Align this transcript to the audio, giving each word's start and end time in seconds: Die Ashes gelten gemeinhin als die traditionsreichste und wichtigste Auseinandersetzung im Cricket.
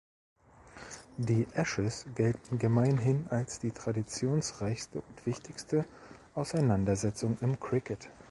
Die 1.19 1.45
Ashes 1.53 2.07
gelten 2.15 2.57
gemeinhin 2.57 3.27
als 3.29 3.59
die 3.59 3.69
traditionsreichste 3.69 4.99
und 4.99 5.25
wichtigste 5.27 5.85
Auseinandersetzung 6.33 7.37
im 7.41 7.59
Cricket. 7.59 8.09